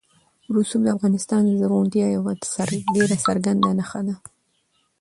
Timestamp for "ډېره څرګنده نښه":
2.95-4.01